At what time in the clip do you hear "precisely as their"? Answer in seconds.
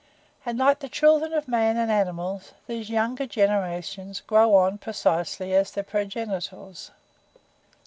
4.79-5.83